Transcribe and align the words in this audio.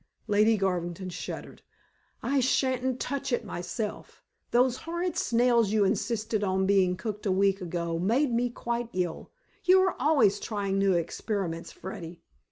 Lady 0.25 0.57
Garvington 0.57 1.11
shuddered. 1.11 1.61
"I 2.23 2.39
shan't 2.39 2.99
touch 2.99 3.31
it 3.31 3.45
myself. 3.45 4.23
Those 4.49 4.77
horrid 4.77 5.15
snails 5.15 5.69
you 5.71 5.85
insisted 5.85 6.43
on 6.43 6.65
being 6.65 6.97
cooked 6.97 7.27
a 7.27 7.31
week 7.31 7.61
ago 7.61 7.99
made 7.99 8.31
me 8.33 8.49
quite 8.49 8.89
ill. 8.93 9.29
You 9.63 9.79
are 9.83 9.95
always 10.01 10.39
trying 10.39 10.79
new 10.79 10.93
experiments, 10.93 11.71
Freddy." 11.71 12.23